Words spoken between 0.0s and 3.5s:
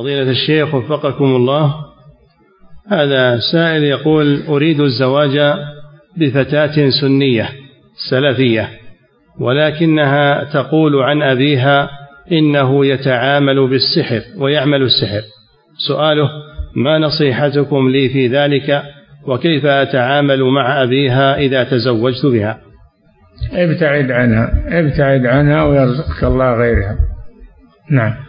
فضيلة الشيخ وفقكم الله. هذا